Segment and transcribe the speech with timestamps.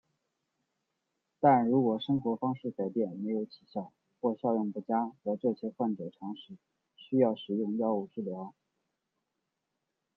[1.39, 6.33] 但如果生活方式改变没有起效或效用不佳则这些患者常
[6.95, 8.55] 需要使用药物治疗。